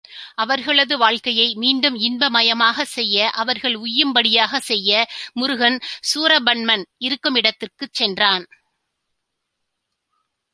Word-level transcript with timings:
அவர்களது 0.35 0.97
வாழ்க்கையை 0.97 1.53
மீண்டும் 1.55 1.95
இன்ப 1.95 2.29
மயமாகக் 2.29 2.87
செய்ய, 2.87 3.29
அவர்கள் 3.29 3.75
உய்யும்படியாகச் 3.75 4.65
செய்ய, 4.65 5.07
முருகன் 5.33 5.79
சூரபன்மன் 6.13 6.85
இருக்குமிடத்துக்குச் 6.99 7.91
சென்றான். 7.91 8.47